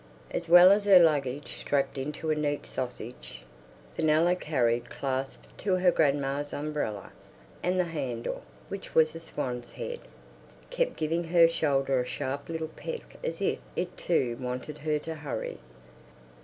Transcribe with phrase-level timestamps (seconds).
[0.31, 3.41] As well as her luggage strapped into a neat sausage,
[3.95, 7.11] Fenella carried clasped to her her grandma's umbrella,
[7.61, 9.99] and the handle, which was a swan's head,
[10.71, 15.13] kept giving her shoulder a sharp little peck as if it too wanted her to
[15.13, 15.59] hurry....